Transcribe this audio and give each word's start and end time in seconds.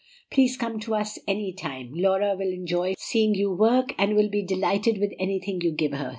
Please 0.31 0.57
come 0.57 0.79
to 0.79 0.95
us 0.95 1.19
any 1.27 1.53
time. 1.53 1.91
Laura 1.93 2.33
will 2.35 2.51
enjoy 2.51 2.95
seeing 2.97 3.35
you 3.35 3.53
work, 3.53 3.93
and 3.99 4.31
be 4.31 4.41
delighted 4.41 4.97
with 4.97 5.13
anything 5.19 5.61
you 5.61 5.71
give 5.71 5.91
her. 5.93 6.09